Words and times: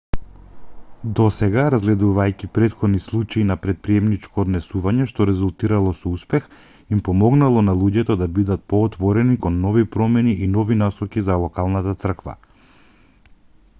досега 1.17 1.63
разгледувајќи 1.73 2.47
претходни 2.53 3.01
случаи 3.07 3.43
на 3.49 3.57
претприемничко 3.65 4.41
однесување 4.47 5.05
што 5.11 5.27
резултирало 5.29 5.91
со 5.99 6.13
успех 6.19 6.47
им 6.97 7.03
помогнало 7.09 7.63
на 7.67 7.75
луѓето 7.83 8.17
да 8.23 8.29
бидет 8.39 8.63
поотворени 8.75 9.37
кон 9.45 9.59
нови 9.67 9.83
промени 9.97 10.35
и 10.47 10.49
нови 10.55 10.79
насоки 10.81 11.25
за 11.29 11.37
локалната 11.45 11.95
црква 12.05 12.37